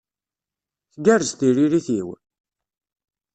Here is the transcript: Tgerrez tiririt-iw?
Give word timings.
Tgerrez 0.93 1.31
tiririt-iw? 1.33 2.07